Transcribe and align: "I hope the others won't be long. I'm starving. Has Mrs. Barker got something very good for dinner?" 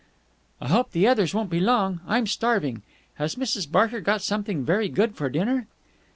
"I 0.59 0.69
hope 0.69 0.93
the 0.93 1.05
others 1.07 1.35
won't 1.35 1.51
be 1.51 1.59
long. 1.59 2.01
I'm 2.07 2.25
starving. 2.25 2.81
Has 3.17 3.35
Mrs. 3.35 3.71
Barker 3.71 4.01
got 4.01 4.23
something 4.23 4.65
very 4.65 4.89
good 4.89 5.13
for 5.15 5.29
dinner?" 5.29 5.67